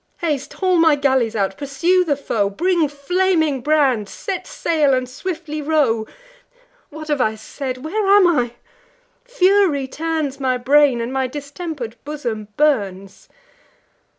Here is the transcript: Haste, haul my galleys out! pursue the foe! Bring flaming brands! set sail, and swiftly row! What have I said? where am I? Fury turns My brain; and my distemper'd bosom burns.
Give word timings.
Haste, 0.21 0.51
haul 0.53 0.77
my 0.77 0.95
galleys 0.95 1.35
out! 1.35 1.59
pursue 1.59 2.03
the 2.03 2.15
foe! 2.17 2.49
Bring 2.49 2.87
flaming 2.89 3.61
brands! 3.61 4.11
set 4.11 4.47
sail, 4.47 4.95
and 4.95 5.07
swiftly 5.07 5.61
row! 5.61 6.07
What 6.89 7.09
have 7.09 7.21
I 7.21 7.35
said? 7.35 7.83
where 7.85 8.07
am 8.17 8.25
I? 8.25 8.55
Fury 9.25 9.87
turns 9.87 10.39
My 10.39 10.57
brain; 10.57 11.01
and 11.01 11.13
my 11.13 11.27
distemper'd 11.27 11.97
bosom 12.03 12.47
burns. 12.57 13.29